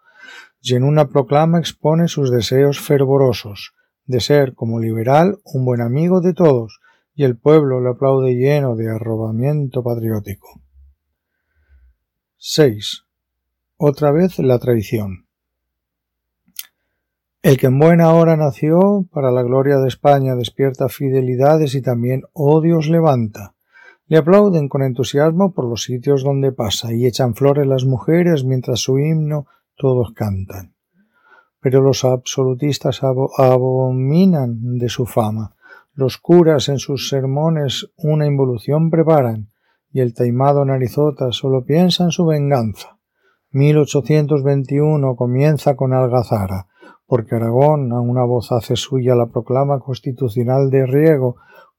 y 0.60 0.74
en 0.74 0.84
una 0.84 1.08
proclama 1.08 1.58
expone 1.58 2.06
sus 2.06 2.30
deseos 2.30 2.80
fervorosos 2.80 3.74
de 4.06 4.20
ser, 4.20 4.54
como 4.54 4.80
liberal, 4.80 5.38
un 5.44 5.64
buen 5.64 5.80
amigo 5.80 6.20
de 6.20 6.34
todos, 6.34 6.80
y 7.14 7.24
el 7.24 7.38
pueblo 7.38 7.80
le 7.80 7.90
aplaude 7.90 8.34
lleno 8.34 8.76
de 8.76 8.90
arrobamiento 8.90 9.82
patriótico. 9.82 10.60
6. 12.36 13.04
Otra 13.78 14.12
vez 14.12 14.38
la 14.38 14.58
traición. 14.58 15.26
El 17.40 17.56
que 17.56 17.66
en 17.66 17.78
buena 17.78 18.12
hora 18.12 18.36
nació, 18.36 19.06
para 19.10 19.30
la 19.30 19.42
gloria 19.42 19.78
de 19.78 19.88
España 19.88 20.34
despierta 20.34 20.90
fidelidades 20.90 21.74
y 21.74 21.80
también 21.80 22.22
odios 22.34 22.88
levanta 22.88 23.53
le 24.14 24.18
aplauden 24.18 24.68
con 24.68 24.82
entusiasmo 24.84 25.52
por 25.52 25.64
los 25.64 25.82
sitios 25.82 26.22
donde 26.22 26.52
pasa 26.52 26.92
y 26.92 27.04
echan 27.04 27.34
flores 27.34 27.66
las 27.66 27.84
mujeres 27.84 28.44
mientras 28.44 28.78
su 28.78 29.00
himno 29.00 29.48
todos 29.74 30.12
cantan. 30.12 30.76
Pero 31.58 31.80
los 31.80 32.04
absolutistas 32.04 33.00
abominan 33.02 34.78
de 34.78 34.88
su 34.88 35.06
fama. 35.06 35.56
Los 35.94 36.18
curas 36.18 36.68
en 36.68 36.78
sus 36.78 37.08
sermones 37.08 37.90
una 37.96 38.24
involución 38.24 38.88
preparan 38.88 39.48
y 39.90 39.98
el 39.98 40.14
taimado 40.14 40.64
narizota 40.64 41.32
solo 41.32 41.64
piensa 41.64 42.04
en 42.04 42.12
su 42.12 42.24
venganza. 42.24 43.00
1821 43.50 45.16
comienza 45.16 45.74
con 45.74 45.92
Algazara, 45.92 46.68
porque 47.04 47.34
Aragón 47.34 47.90
a 47.90 48.00
una 48.00 48.22
voz 48.22 48.52
hace 48.52 48.76
suya 48.76 49.16
la 49.16 49.26
proclama 49.26 49.80
constitucional 49.80 50.70
de 50.70 50.86
Riego 50.86 51.34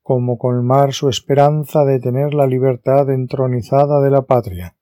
como 0.05 0.37
colmar 0.37 0.93
su 0.93 1.09
esperanza 1.09 1.83
de 1.83 1.99
tener 1.99 2.35
la 2.35 2.45
libertad 2.45 3.09
entronizada 3.09 4.01
de 4.01 4.11
la 4.11 4.21
patria. 4.21 4.75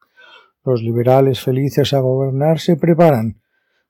Los 0.65 0.83
liberales 0.83 1.39
felices 1.39 1.93
a 1.93 2.01
gobernar 2.01 2.59
se 2.59 2.75
preparan 2.75 3.39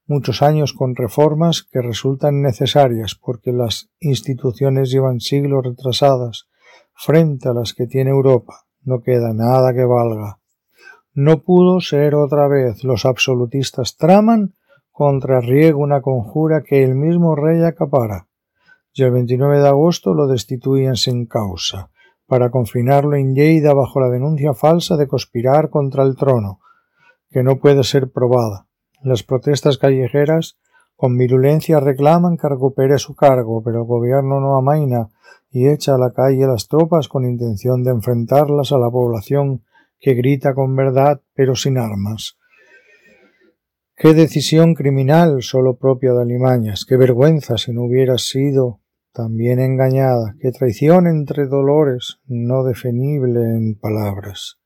muchos 0.06 0.44
años 0.44 0.74
con 0.74 0.96
reformas 0.96 1.64
que 1.64 1.82
resultan 1.82 2.44
necesarias 2.44 3.16
porque 3.20 3.52
las 3.52 3.90
instituciones 4.00 4.92
llevan 4.92 5.22
siglos 5.22 5.66
retrasadas 5.66 6.50
frente 6.94 7.50
a 7.50 7.54
las 7.54 7.74
que 7.74 7.88
tiene 7.88 8.12
Europa. 8.12 8.68
No 8.84 9.02
queda 9.02 9.34
nada 9.34 9.74
que 9.74 9.86
valga. 9.86 10.38
No 11.16 11.40
pudo 11.40 11.80
ser 11.80 12.14
otra 12.14 12.48
vez. 12.48 12.84
Los 12.84 13.06
absolutistas 13.06 13.98
traman 13.98 14.54
contra 14.92 15.42
Riego 15.42 15.80
una 15.80 16.04
conjura 16.04 16.62
que 16.62 16.84
el 16.84 16.94
mismo 16.94 17.36
rey 17.36 17.64
acapara 17.64 18.28
y 18.94 19.04
el 19.04 19.12
29 19.12 19.60
de 19.60 19.68
agosto 19.68 20.14
lo 20.14 20.28
destituyen 20.28 20.96
sin 20.96 21.26
causa, 21.26 21.90
para 22.28 22.52
confinarlo 22.52 23.16
en 23.16 23.34
Lleida 23.34 23.74
bajo 23.74 24.00
la 24.00 24.10
denuncia 24.10 24.54
falsa 24.54 24.98
de 24.98 25.08
conspirar 25.08 25.70
contra 25.70 26.04
el 26.04 26.16
trono, 26.16 26.60
que 27.32 27.44
no 27.44 27.60
puede 27.60 27.84
ser 27.84 28.12
probada. 28.12 28.68
Las 29.02 29.24
protestas 29.24 29.78
callejeras 29.78 30.58
con 30.96 31.18
virulencia 31.18 31.80
reclaman 31.80 32.38
que 32.38 32.48
recupere 32.48 32.98
su 33.00 33.16
cargo, 33.16 33.64
pero 33.64 33.80
el 33.80 33.86
gobierno 33.86 34.40
no 34.40 34.56
amaina 34.56 35.10
y 35.50 35.68
echa 35.68 35.96
a 35.96 35.98
la 35.98 36.14
calle 36.14 36.46
las 36.46 36.68
tropas 36.68 37.08
con 37.08 37.26
intención 37.26 37.84
de 37.84 37.92
enfrentarlas 37.92 38.72
a 38.72 38.78
la 38.78 38.90
población 38.90 39.64
que 40.00 40.14
grita 40.14 40.54
con 40.54 40.76
verdad 40.76 41.22
pero 41.34 41.56
sin 41.56 41.78
armas. 41.78 42.38
Qué 43.96 44.14
decisión 44.14 44.76
criminal 44.76 45.42
solo 45.42 45.78
propia 45.78 46.14
de 46.14 46.22
Alimañas, 46.22 46.86
qué 46.86 46.98
vergüenza 46.98 47.58
si 47.58 47.72
no 47.74 47.84
hubiera 47.84 48.18
sido 48.18 48.80
también 49.14 49.60
engañada, 49.60 50.36
que 50.42 50.52
traición 50.52 51.08
entre 51.08 51.46
dolores 51.48 52.18
no 52.26 52.64
definible 52.64 53.40
en 53.40 53.76
palabras. 53.76 54.58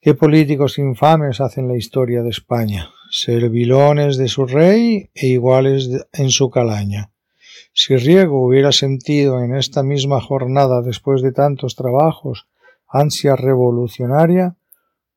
¿Qué 0.00 0.14
políticos 0.14 0.78
infames 0.78 1.40
hacen 1.40 1.68
la 1.68 1.76
historia 1.76 2.22
de 2.22 2.30
España? 2.30 2.90
Servilones 3.10 4.16
de 4.16 4.28
su 4.28 4.46
rey 4.46 5.10
e 5.14 5.26
iguales 5.28 5.90
en 6.12 6.30
su 6.30 6.50
calaña. 6.50 7.10
Si 7.72 7.96
Riego 7.96 8.44
hubiera 8.44 8.72
sentido 8.72 9.42
en 9.42 9.54
esta 9.54 9.82
misma 9.82 10.20
jornada, 10.20 10.82
después 10.82 11.22
de 11.22 11.32
tantos 11.32 11.74
trabajos, 11.74 12.46
ansia 12.88 13.36
revolucionaria, 13.36 14.56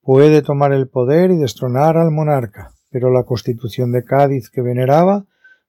puede 0.01 0.41
tomar 0.41 0.73
el 0.73 0.87
poder 0.87 1.31
y 1.31 1.37
destronar 1.37 1.97
al 1.97 2.11
monarca, 2.11 2.73
pero 2.89 3.11
la 3.11 3.23
constitución 3.23 3.91
de 3.91 4.03
Cádiz 4.03 4.49
que 4.49 4.61
veneraba 4.61 5.25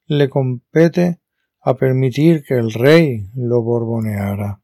le 0.06 0.28
compete 0.28 1.18
a 1.60 1.74
permitir 1.74 2.44
que 2.44 2.54
el 2.54 2.72
rey 2.72 3.30
lo 3.34 3.62
borboneara. 3.62 4.60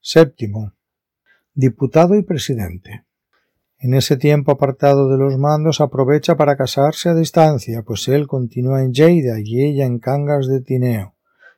Séptimo. 0.00 0.72
Diputado 1.54 2.14
y 2.14 2.22
presidente. 2.22 3.04
En 3.78 3.94
ese 3.94 4.16
tiempo 4.16 4.52
apartado 4.52 5.10
de 5.10 5.18
los 5.18 5.38
mandos 5.38 5.80
aprovecha 5.80 6.36
para 6.36 6.56
casarse 6.56 7.08
a 7.08 7.14
distancia, 7.14 7.82
pues 7.82 8.08
él 8.08 8.26
continúa 8.26 8.82
en 8.82 8.92
Lleida 8.92 9.38
y 9.42 9.62
ella 9.62 9.84
en 9.86 9.98
Cangas 9.98 10.46
de 10.48 10.60
Tineo, 10.60 11.14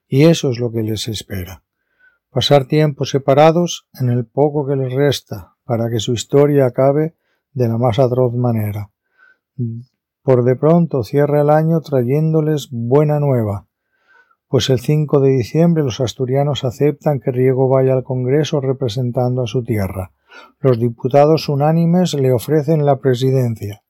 y 0.08 0.25
eso 0.25 0.50
es 0.50 0.58
lo 0.58 0.73
que 0.73 0.82
les 0.82 1.08
espera. 1.08 1.62
Pasar 2.30 2.66
tiempos 2.66 3.11
separados 3.11 3.88
en 4.00 4.11
el 4.11 4.26
poco 4.26 4.66
que 4.66 4.76
les 4.76 4.92
resta, 4.92 5.54
para 5.64 5.88
que 5.88 6.00
su 6.00 6.12
historia 6.12 6.66
acabe 6.66 7.14
de 7.52 7.68
la 7.68 7.78
más 7.78 7.99
atroz 7.99 8.35
manera 8.35 8.90
por 10.28 10.44
de 10.44 10.56
pronto 10.56 11.04
cierra 11.04 11.40
el 11.40 11.49
año 11.49 11.80
trayéndoles 11.80 12.68
buena 12.70 13.18
nueva, 13.18 13.66
pues 14.49 14.71
el 14.71 14.81
5 14.81 15.21
de 15.21 15.31
diciembre 15.31 15.85
los 15.85 16.00
asturianos 16.00 16.64
aceptan 16.64 17.21
que 17.21 17.31
Riego 17.31 17.69
vaya 17.69 17.93
al 17.93 18.02
Congreso 18.02 18.61
representando 18.61 19.43
a 19.43 19.47
su 19.47 19.62
tierra. 19.62 20.12
Los 20.61 20.78
diputados 20.78 21.49
unánimes 21.49 22.14
le 22.14 22.33
ofrecen 22.33 22.87
la 22.87 22.99
presidencia, 22.99 23.83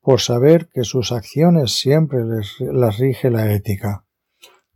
por 0.00 0.20
saber 0.20 0.68
que 0.72 0.84
sus 0.84 1.12
acciones 1.12 1.72
siempre 1.72 2.24
les, 2.24 2.56
las 2.60 2.98
rige 2.98 3.30
la 3.30 3.52
ética. 3.52 4.06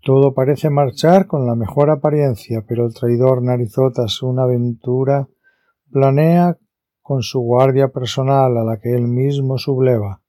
Todo 0.03 0.35
parece 0.35 0.71
marchar 0.71 1.27
con 1.27 1.47
la 1.47 1.55
mejor 1.55 1.91
apariencia, 1.91 2.63
pero 2.69 2.87
el 2.87 2.95
traidor 2.95 3.43
Narizotas 3.43 4.23
una 4.23 4.45
aventura 4.45 5.29
planea 5.91 6.59
con 7.01 7.23
su 7.23 7.41
guardia 7.41 7.89
personal 7.89 8.57
a 8.57 8.65
la 8.65 8.79
que 8.79 8.95
él 8.95 9.09
mismo 9.09 9.59
subleva. 9.59 10.23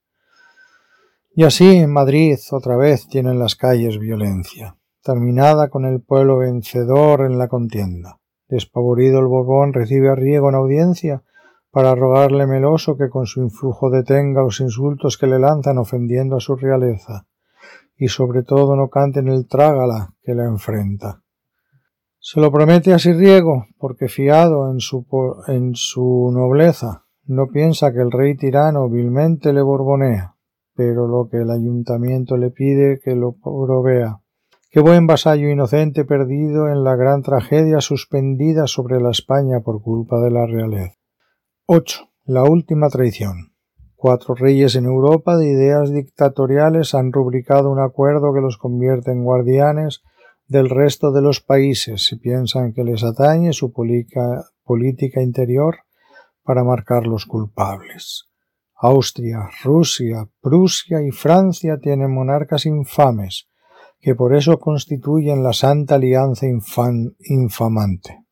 Y 1.34 1.44
así 1.44 1.76
en 1.76 1.92
Madrid 1.92 2.38
otra 2.50 2.76
vez 2.76 3.06
tienen 3.06 3.38
las 3.38 3.54
calles 3.54 3.98
violencia, 3.98 4.77
terminada 5.08 5.70
con 5.70 5.86
el 5.86 6.02
pueblo 6.02 6.36
vencedor 6.36 7.22
en 7.22 7.38
la 7.38 7.48
contienda. 7.48 8.18
Despavorido 8.46 9.20
el 9.20 9.26
Borbón 9.26 9.72
recibe 9.72 10.10
a 10.10 10.14
Riego 10.14 10.50
en 10.50 10.54
audiencia 10.54 11.22
para 11.70 11.94
rogarle 11.94 12.46
meloso 12.46 12.98
que 12.98 13.08
con 13.08 13.24
su 13.24 13.40
influjo 13.40 13.88
detenga 13.88 14.42
los 14.42 14.60
insultos 14.60 15.16
que 15.16 15.26
le 15.26 15.38
lanzan 15.38 15.78
ofendiendo 15.78 16.36
a 16.36 16.40
su 16.40 16.56
realeza, 16.56 17.26
y 17.96 18.08
sobre 18.08 18.42
todo 18.42 18.76
no 18.76 18.90
canten 18.90 19.28
el 19.28 19.48
trágala 19.48 20.10
que 20.22 20.34
la 20.34 20.44
enfrenta. 20.44 21.22
Se 22.18 22.38
lo 22.38 22.52
promete 22.52 22.92
así 22.92 23.14
Riego, 23.14 23.64
porque 23.78 24.08
fiado 24.08 24.70
en 24.70 24.80
su, 24.80 25.06
en 25.46 25.74
su 25.74 26.30
nobleza, 26.34 27.06
no 27.24 27.46
piensa 27.46 27.94
que 27.94 28.00
el 28.00 28.10
rey 28.10 28.36
tirano 28.36 28.90
vilmente 28.90 29.54
le 29.54 29.62
borbonea, 29.62 30.34
pero 30.74 31.08
lo 31.08 31.30
que 31.30 31.38
el 31.38 31.50
ayuntamiento 31.50 32.36
le 32.36 32.50
pide 32.50 33.00
que 33.02 33.16
lo 33.16 33.32
provea. 33.32 34.20
Qué 34.70 34.80
buen 34.80 35.06
vasallo 35.06 35.48
inocente 35.48 36.04
perdido 36.04 36.68
en 36.68 36.84
la 36.84 36.94
gran 36.94 37.22
tragedia 37.22 37.80
suspendida 37.80 38.66
sobre 38.66 39.00
la 39.00 39.10
España 39.10 39.60
por 39.60 39.80
culpa 39.80 40.20
de 40.20 40.30
la 40.30 40.44
realeza. 40.44 40.92
8. 41.64 42.10
La 42.26 42.42
última 42.44 42.90
traición. 42.90 43.54
Cuatro 43.96 44.34
reyes 44.34 44.74
en 44.74 44.84
Europa 44.84 45.38
de 45.38 45.50
ideas 45.50 45.90
dictatoriales 45.90 46.94
han 46.94 47.14
rubricado 47.14 47.70
un 47.70 47.80
acuerdo 47.80 48.34
que 48.34 48.42
los 48.42 48.58
convierte 48.58 49.10
en 49.10 49.24
guardianes 49.24 50.02
del 50.46 50.68
resto 50.68 51.12
de 51.12 51.22
los 51.22 51.40
países 51.40 52.04
si 52.04 52.16
piensan 52.16 52.74
que 52.74 52.84
les 52.84 53.02
atañe 53.04 53.54
su 53.54 53.72
política 53.72 55.22
interior 55.22 55.78
para 56.42 56.62
marcar 56.62 57.06
los 57.06 57.24
culpables. 57.24 58.28
Austria, 58.74 59.48
Rusia, 59.64 60.28
Prusia 60.42 61.00
y 61.00 61.10
Francia 61.10 61.78
tienen 61.80 62.12
monarcas 62.12 62.66
infames, 62.66 63.48
que 64.00 64.14
por 64.14 64.34
eso 64.34 64.58
constituyen 64.58 65.42
la 65.42 65.52
Santa 65.52 65.96
Alianza 65.96 66.46
infamante 66.46 68.28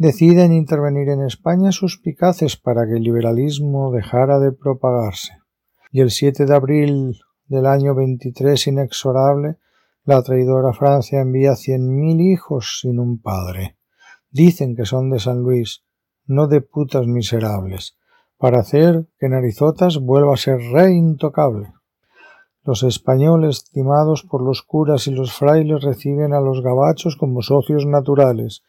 deciden 0.00 0.54
intervenir 0.54 1.10
en 1.10 1.20
España 1.26 1.72
suspicaces 1.72 2.56
para 2.56 2.86
que 2.86 2.94
el 2.94 3.02
liberalismo 3.02 3.92
dejara 3.92 4.38
de 4.38 4.50
propagarse. 4.50 5.34
Y 5.92 6.00
el 6.00 6.10
7 6.10 6.46
de 6.46 6.54
abril 6.54 7.18
del 7.48 7.66
año 7.66 7.94
23 7.94 8.68
inexorable, 8.68 9.58
la 10.04 10.22
traidora 10.22 10.72
Francia 10.72 11.20
envía 11.20 11.54
cien 11.54 12.00
mil 12.00 12.18
hijos 12.22 12.78
sin 12.80 12.98
un 12.98 13.20
padre. 13.20 13.76
Dicen 14.30 14.74
que 14.74 14.86
son 14.86 15.10
de 15.10 15.18
San 15.18 15.42
Luis, 15.42 15.84
no 16.24 16.46
de 16.46 16.62
putas 16.62 17.06
miserables, 17.06 17.98
para 18.38 18.60
hacer 18.60 19.06
que 19.18 19.28
Narizotas 19.28 19.98
vuelva 19.98 20.32
a 20.32 20.38
ser 20.38 20.60
rey 20.72 20.94
intocable. 20.94 21.74
Los 22.64 22.82
españoles, 22.82 23.64
timados 23.72 24.22
por 24.22 24.42
los 24.42 24.62
curas 24.62 25.06
y 25.06 25.12
los 25.12 25.32
frailes, 25.32 25.82
reciben 25.82 26.34
a 26.34 26.40
los 26.40 26.62
gabachos 26.62 27.16
como 27.16 27.40
socios 27.40 27.86
naturales, 27.86 28.62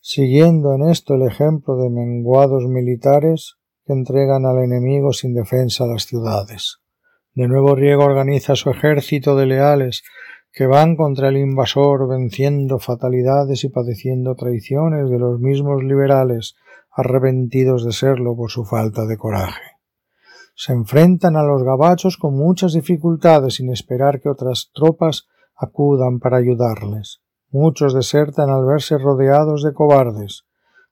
siguiendo 0.00 0.74
en 0.74 0.88
esto 0.88 1.14
el 1.14 1.22
ejemplo 1.22 1.76
de 1.76 1.88
menguados 1.88 2.66
militares 2.66 3.56
que 3.86 3.94
entregan 3.94 4.44
al 4.44 4.58
enemigo 4.58 5.12
sin 5.12 5.34
defensa 5.34 5.86
las 5.86 6.04
ciudades. 6.04 6.78
De 7.34 7.48
nuevo 7.48 7.74
Riego 7.74 8.04
organiza 8.04 8.56
su 8.56 8.68
ejército 8.70 9.36
de 9.36 9.46
leales 9.46 10.02
que 10.52 10.66
van 10.66 10.96
contra 10.96 11.28
el 11.28 11.36
invasor 11.36 12.08
venciendo 12.08 12.78
fatalidades 12.78 13.64
y 13.64 13.68
padeciendo 13.68 14.34
traiciones 14.34 15.08
de 15.08 15.18
los 15.18 15.40
mismos 15.40 15.82
liberales 15.84 16.56
arrepentidos 16.90 17.84
de 17.84 17.92
serlo 17.92 18.34
por 18.36 18.50
su 18.50 18.64
falta 18.64 19.06
de 19.06 19.16
coraje. 19.16 19.67
Se 20.60 20.72
enfrentan 20.72 21.36
a 21.36 21.44
los 21.44 21.62
gabachos 21.62 22.16
con 22.16 22.34
muchas 22.34 22.72
dificultades 22.72 23.54
sin 23.54 23.70
esperar 23.70 24.20
que 24.20 24.28
otras 24.28 24.72
tropas 24.74 25.28
acudan 25.54 26.18
para 26.18 26.38
ayudarles. 26.38 27.20
Muchos 27.48 27.94
desertan 27.94 28.50
al 28.50 28.66
verse 28.66 28.98
rodeados 28.98 29.62
de 29.62 29.72
cobardes, 29.72 30.46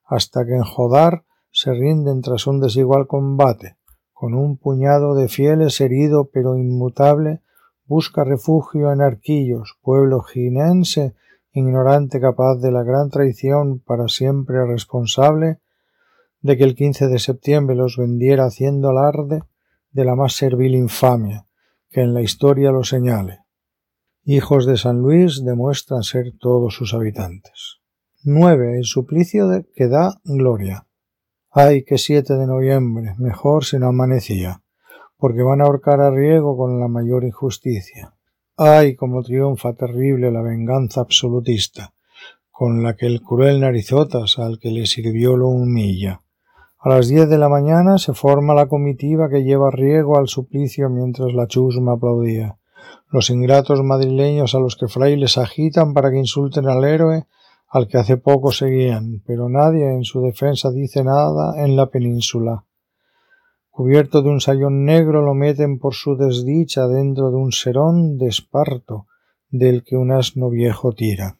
hasta 0.05 0.45
que 0.45 0.55
en 0.55 0.63
Jodar 0.63 1.25
se 1.51 1.73
rinden 1.73 2.21
tras 2.21 2.47
un 2.47 2.61
desigual 2.61 3.07
combate. 3.07 3.75
Con 4.13 4.35
un 4.35 4.55
puñado 4.57 5.15
de 5.15 5.27
fieles 5.27 5.81
herido 5.81 6.29
pero 6.31 6.55
inmutable, 6.55 7.41
busca 7.83 8.23
refugio 8.23 8.93
en 8.93 9.01
Arquillos, 9.01 9.77
pueblo 9.81 10.21
ginense, 10.21 11.13
ignorante 11.51 12.21
capaz 12.21 12.55
de 12.61 12.71
la 12.71 12.83
gran 12.83 13.09
traición 13.09 13.79
para 13.79 14.07
siempre 14.07 14.65
responsable 14.65 15.59
de 16.39 16.55
que 16.55 16.63
el 16.63 16.73
15 16.73 17.09
de 17.09 17.19
septiembre 17.19 17.75
los 17.75 17.97
vendiera 17.97 18.45
haciendo 18.45 18.91
alarde 18.91 19.43
de 19.97 20.05
la 20.05 20.15
más 20.15 20.33
servil 20.33 20.75
infamia, 20.75 21.45
que 21.89 22.01
en 22.01 22.13
la 22.13 22.21
historia 22.21 22.71
lo 22.71 22.85
señale 22.85 23.39
hijos 24.29 24.65
de 24.65 24.75
San 24.75 24.97
Luis 25.01 25.41
demuestran 25.45 26.03
ser 26.03 26.33
todos 26.37 26.75
sus 26.75 26.93
habitantes. 26.93 27.77
9. 28.25 28.75
El 28.79 28.83
suplicio 28.83 29.47
que 29.73 29.87
da 29.87 30.19
gloria. 30.25 30.85
Ay, 31.49 31.85
que 31.85 31.97
7 31.97 32.33
de 32.33 32.45
noviembre, 32.45 33.15
mejor 33.19 33.63
si 33.63 33.79
no 33.79 33.87
amanecía, 33.87 34.63
porque 35.15 35.43
van 35.43 35.61
a 35.61 35.63
ahorcar 35.63 36.01
a 36.01 36.11
Riego 36.11 36.57
con 36.57 36.77
la 36.77 36.89
mayor 36.89 37.23
injusticia. 37.23 38.15
Ay, 38.57 38.97
como 38.97 39.23
triunfa 39.23 39.75
terrible 39.75 40.29
la 40.29 40.41
venganza 40.41 40.99
absolutista, 40.99 41.93
con 42.51 42.83
la 42.83 42.97
que 42.97 43.05
el 43.05 43.21
cruel 43.21 43.61
narizotas 43.61 44.39
al 44.39 44.59
que 44.59 44.71
le 44.71 44.87
sirvió 44.87 45.37
lo 45.37 45.47
humilla. 45.47 46.21
A 46.79 46.89
las 46.89 47.07
diez 47.07 47.27
de 47.29 47.37
la 47.37 47.49
mañana 47.49 47.97
se 47.97 48.13
forma 48.13 48.53
la 48.53 48.67
comitiva 48.67 49.29
que 49.29 49.43
lleva 49.43 49.71
Riego 49.71 50.17
al 50.17 50.27
suplicio 50.27 50.89
mientras 50.89 51.33
la 51.33 51.47
chusma 51.47 51.93
aplaudía 51.93 52.57
los 53.09 53.29
ingratos 53.29 53.83
madrileños 53.83 54.53
a 54.55 54.59
los 54.59 54.75
que 54.75 54.87
frailes 54.87 55.37
agitan 55.37 55.93
para 55.93 56.11
que 56.11 56.17
insulten 56.17 56.67
al 56.67 56.83
héroe 56.83 57.25
al 57.69 57.87
que 57.87 57.97
hace 57.97 58.15
poco 58.15 58.51
seguían, 58.51 59.21
pero 59.25 59.49
nadie 59.49 59.93
en 59.93 60.05
su 60.05 60.21
defensa 60.21 60.71
dice 60.71 61.03
nada 61.03 61.65
en 61.65 61.75
la 61.75 61.87
península. 61.87 62.63
Cubierto 63.69 64.21
de 64.21 64.29
un 64.29 64.39
sayón 64.39 64.85
negro 64.85 65.21
lo 65.21 65.33
meten 65.33 65.77
por 65.77 65.93
su 65.93 66.15
desdicha 66.15 66.87
dentro 66.87 67.29
de 67.29 67.35
un 67.35 67.51
serón 67.51 68.17
de 68.17 68.27
esparto 68.27 69.07
del 69.49 69.83
que 69.83 69.97
un 69.97 70.11
asno 70.11 70.49
viejo 70.49 70.93
tira. 70.93 71.37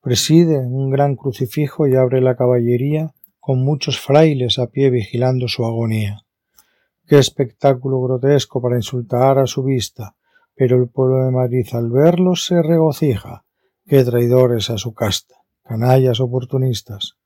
Preside 0.00 0.58
un 0.58 0.90
gran 0.90 1.16
crucifijo 1.16 1.88
y 1.88 1.96
abre 1.96 2.20
la 2.20 2.36
caballería 2.36 3.12
con 3.42 3.64
muchos 3.64 3.98
frailes 3.98 4.60
a 4.60 4.68
pie 4.68 4.88
vigilando 4.88 5.48
su 5.48 5.64
agonía. 5.64 6.24
Qué 7.08 7.18
espectáculo 7.18 8.00
grotesco 8.00 8.62
para 8.62 8.76
insultar 8.76 9.40
a 9.40 9.48
su 9.48 9.64
vista, 9.64 10.14
pero 10.54 10.76
el 10.76 10.88
pueblo 10.88 11.24
de 11.24 11.32
Madrid 11.32 11.66
al 11.72 11.90
verlos 11.90 12.44
se 12.44 12.62
regocija. 12.62 13.44
Qué 13.84 14.04
traidores 14.04 14.70
a 14.70 14.78
su 14.78 14.94
casta, 14.94 15.34
canallas 15.64 16.20
oportunistas. 16.20 17.16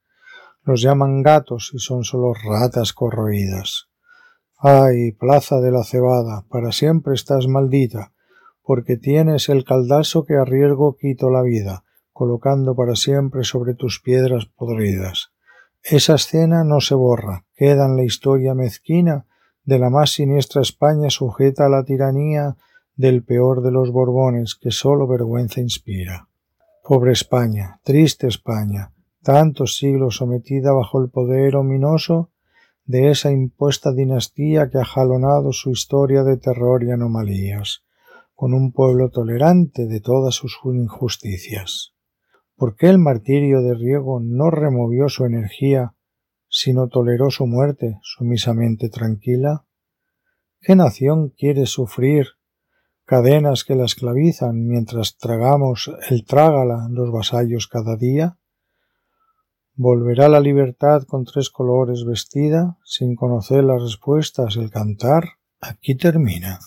Los 0.63 0.81
llaman 0.81 1.21
gatos 1.21 1.73
y 1.75 1.81
son 1.81 2.03
solo 2.03 2.33
ratas 2.33 2.95
corroídas. 2.95 3.91
Ay, 4.57 5.13
plaza 5.13 5.61
de 5.61 5.71
la 5.71 5.85
cebada, 5.85 6.47
para 6.49 6.73
siempre 6.73 7.13
estás 7.13 7.47
maldita, 7.47 8.15
porque 8.63 8.97
tienes 8.97 9.51
el 9.51 9.65
caldazo 9.65 10.25
que 10.25 10.37
a 10.37 10.47
riesgo 10.47 10.97
quito 10.97 11.29
la 11.29 11.43
vida, 11.43 11.85
colocando 12.15 12.75
para 12.75 12.97
siempre 12.97 13.45
sobre 13.45 13.75
tus 13.75 14.01
piedras 14.01 14.47
podridas. 14.47 15.36
Esa 15.89 16.17
escena 16.17 16.65
no 16.65 16.81
se 16.81 16.97
borra, 16.97 17.45
queda 17.55 17.87
en 17.87 17.95
la 17.97 18.03
historia 18.03 18.55
mezquina 18.55 19.25
de 19.65 19.79
la 19.79 19.89
más 19.89 20.11
siniestra 20.11 20.61
España 20.61 21.11
sujeta 21.11 21.67
a 21.67 21.69
la 21.69 21.85
tiranía 21.85 22.57
del 22.97 23.23
peor 23.23 23.63
de 23.63 23.71
los 23.71 23.93
Borbones 23.93 24.57
que 24.57 24.73
sólo 24.73 25.07
vergüenza 25.07 25.61
inspira. 25.61 26.29
Pobre 26.83 27.13
España, 27.13 27.79
triste 27.85 28.27
España, 28.27 28.95
tantos 29.23 29.77
siglos 29.77 30.17
sometida 30.17 30.73
bajo 30.73 31.01
el 31.01 31.09
poder 31.09 31.55
ominoso 31.55 32.31
de 32.85 33.13
esa 33.13 33.31
impuesta 33.31 33.93
dinastía 33.93 34.69
que 34.71 34.79
ha 34.79 34.85
jalonado 34.85 35.53
su 35.53 35.71
historia 35.71 36.25
de 36.25 36.37
terror 36.37 36.83
y 36.83 36.91
anomalías, 36.91 37.85
con 38.35 38.55
un 38.55 38.73
pueblo 38.73 39.11
tolerante 39.11 39.87
de 39.87 40.01
todas 40.01 40.35
sus 40.35 40.59
injusticias. 40.65 41.96
¿Por 42.57 42.75
qué 42.75 42.89
el 42.89 42.99
martirio 42.99 43.61
de 43.61 43.75
Riego 43.75 44.19
no 44.21 44.51
removió 44.51 45.11
su 45.11 45.27
energía, 45.27 45.95
sino 46.49 46.89
toleró 46.89 47.31
su 47.31 47.47
muerte 47.47 47.99
sumisamente 48.03 48.89
tranquila? 48.89 49.67
¿Qué 50.61 50.75
nación 50.75 51.35
quiere 51.37 51.67
sufrir 51.67 52.29
cadenas 53.05 53.65
que 53.65 53.75
la 53.75 53.85
esclavizan 53.85 54.67
mientras 54.67 55.19
tragamos 55.19 55.91
el 56.09 56.25
trágala 56.25 56.89
los 56.91 57.13
vasallos 57.13 57.69
cada 57.69 57.97
día? 57.97 58.39
¿Volverá 59.75 60.31
la 60.31 60.41
libertad 60.41 61.03
con 61.03 61.27
tres 61.27 61.51
colores 61.51 62.07
vestida 62.07 62.79
sin 62.85 63.17
conocer 63.17 63.65
las 63.65 63.83
respuestas 63.83 64.57
el 64.57 64.71
cantar? 64.71 65.25
Aquí 65.61 65.95
termina. 65.95 66.59